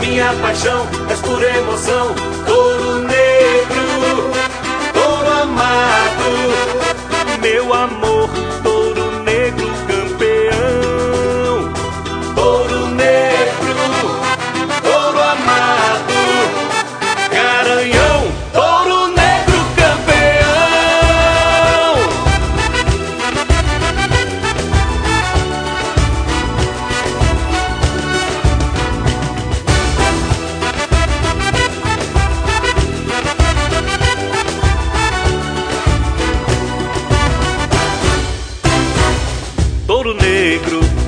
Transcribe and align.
Minha 0.00 0.32
paixão, 0.42 0.86
és 1.10 1.20
pura 1.20 1.56
emoção, 1.58 2.14
touro 2.46 2.93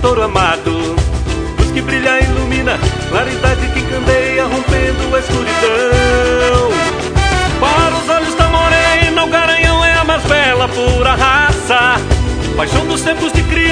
touro 0.06 0.22
amado, 0.22 0.70
luz 1.58 1.70
que 1.74 1.82
brilha 1.82 2.20
e 2.20 2.24
ilumina, 2.26 2.78
claridade 3.10 3.66
que 3.74 3.82
candeia, 3.82 4.44
rompendo 4.44 5.16
a 5.16 5.18
escuridão. 5.18 6.70
Para 7.58 7.96
os 7.96 8.08
olhos 8.08 8.34
da 8.36 8.46
morena, 8.46 9.24
o 9.24 9.28
garanhão 9.28 9.84
é 9.84 9.94
a 9.94 10.04
mais 10.04 10.22
bela, 10.22 10.68
pura 10.68 11.16
raça. 11.16 12.00
Paixão 12.56 12.86
dos 12.86 13.02
tempos 13.02 13.32
de 13.32 13.42
criança 13.42 13.65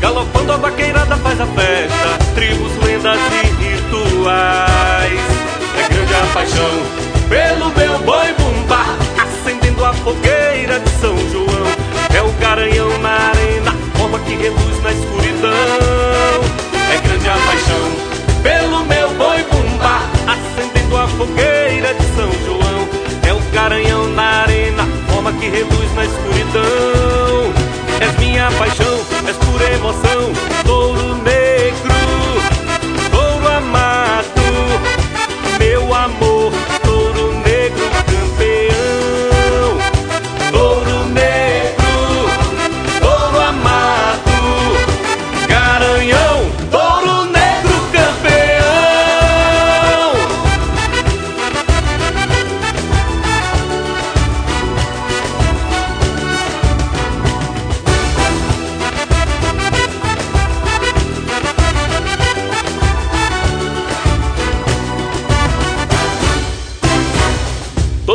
Galopando 0.00 0.52
a 0.52 0.56
vaqueirada 0.56 1.16
faz 1.16 1.40
a 1.40 1.46
festa 1.46 2.18
Tribos, 2.34 2.72
lendas 2.84 3.18
e 3.42 3.46
rituais. 3.64 5.20
É 5.76 5.88
grande 5.92 6.14
a 6.14 6.26
paixão 6.32 7.10
pelo 7.28 7.70
meu 7.70 7.98
boi 8.00 8.32
bumbá 8.38 8.84
Acendendo 9.20 9.84
a 9.84 9.92
fogueira 9.92 10.78
de 10.78 10.90
São 11.00 11.16
João. 11.30 11.66
É 12.14 12.22
o 12.22 12.30
garanhão 12.40 12.96
na 12.98 13.10
arena 13.10 13.74
Forma 13.94 14.20
que 14.20 14.36
reluz 14.36 14.82
na 14.84 14.92
escuridão. 14.92 15.50
É 16.92 17.08
grande 17.08 17.28
a 17.28 17.34
paixão 17.34 18.10
pelo 18.42 18.84
meu 18.84 19.10
boi 19.14 19.42
bumbá 19.50 20.02
Acendendo 20.28 20.96
a 20.96 21.08
fogueira 21.08 21.92
de 21.94 22.04
São 22.14 22.30
João. 22.46 22.88
É 23.28 23.32
o 23.32 23.40
garanhão 23.52 24.06
na 24.10 24.42
arena 24.42 24.86
Forma 25.08 25.32
que 25.32 25.48
reluz 25.48 25.94
na 25.96 26.04
escuridão. 26.04 27.52
És 28.00 28.16
minha 28.16 28.50
paixão, 28.52 28.99
emoção 29.80 30.69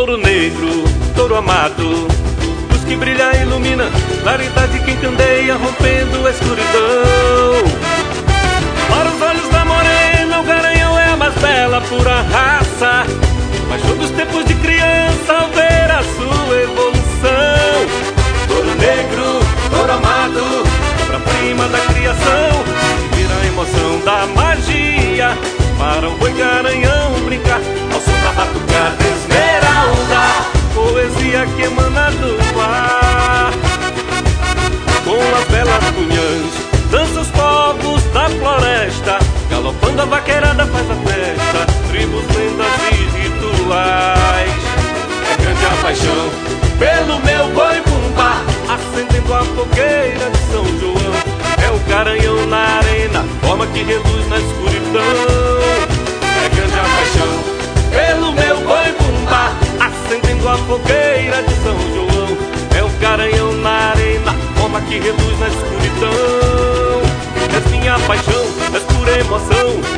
Touro 0.06 0.22
negro, 0.22 0.84
touro 1.16 1.36
amado. 1.36 2.08
Luz 2.70 2.84
que 2.88 2.96
brilha 2.96 3.36
e 3.38 3.42
ilumina 3.42 3.86
Claridade 4.22 4.80
que 4.82 4.92
encandeia 4.92 5.56
Rompendo 5.56 6.28
a 6.28 6.30
escuridão. 6.30 7.64
Para 8.88 9.10
os 9.10 9.20
olhos 9.20 9.50
da 9.50 9.66
morena 9.66 10.42
O 10.42 10.44
garanhão 10.44 11.00
é 11.00 11.10
a 11.10 11.18
mais 11.18 11.34
bela 11.34 11.82
Pura 11.82 12.22
raça. 12.22 13.08
Paixão 13.68 13.98
dos 13.98 14.12
tempos 14.12 14.46
de 14.46 14.54
criança 14.54 15.34
Ao 15.34 15.50
ver 15.50 15.90
a 15.90 16.04
sua 16.04 16.56
evolução. 16.56 17.82
Touro 18.48 18.76
negro, 18.76 19.40
touro 19.72 19.92
amado 19.92 20.68
Obra-prima 21.02 21.68
da 21.68 21.80
criação 21.80 22.65
Que 31.56 31.64
emana 31.64 32.12
do 32.12 32.60
ar 32.60 33.54
Com 35.04 35.38
as 35.38 35.46
belas 35.50 35.84
cunhãs 35.92 36.66
Dança 36.92 37.22
os 37.22 37.28
povos 37.30 38.04
da 38.14 38.30
floresta 38.30 39.20
Galopando 39.50 40.02
a 40.02 40.06
vaqueirada 40.06 40.66
faz 40.66 40.90
a 40.90 40.96
festa 40.96 41.74
Tribos, 41.90 42.26
lendas 42.36 42.68
e 42.92 42.96
rituais. 43.18 44.52
É 45.32 45.42
grande 45.42 45.66
a 45.66 45.82
paixão 45.82 46.30
pelo 46.80 47.20
meu 47.20 47.48
boi 47.54 47.82
bumbá 47.82 48.42
Acendendo 48.68 49.34
a 49.34 49.44
fogueira 49.44 50.30
de 50.32 50.38
São 50.52 50.66
João. 50.80 51.14
É 51.64 51.72
o 51.72 51.80
garanhão 51.90 52.48
na 52.48 52.78
arena 52.78 53.26
Forma 53.42 53.68
que 53.68 53.84
reluz 53.84 54.28
na 54.30 54.38
escuridão 54.38 55.35
que 64.88 65.00
reduz 65.00 65.40
na 65.40 65.48
escuridão. 65.48 67.02
Assim 67.58 67.76
és 67.76 67.82
minha 67.82 68.00
paixão, 68.00 68.46
és 68.74 68.84
pura 68.84 69.20
emoção. 69.20 69.95